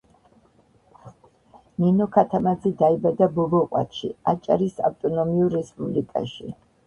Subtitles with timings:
[1.83, 6.49] ნინო ქათამაძე დაიბადა ბობოყვათში, აჭარის ავტონომიურ რესპუბლიკაში.